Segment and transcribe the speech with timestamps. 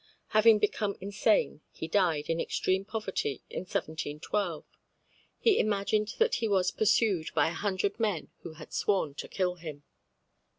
[0.29, 4.65] Having become insane he died, in extreme poverty, in 1712.
[5.37, 9.57] He imagined that he was pursued by a hundred men who had sworn to kill
[9.57, 9.83] him.